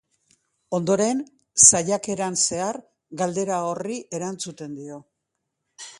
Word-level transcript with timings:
Ondoren, 0.77 1.19
saiakeran 1.67 2.39
zehar, 2.45 2.81
galdera 3.23 3.61
horri 3.69 4.03
erantzuten 4.21 4.75
dio. 4.83 4.99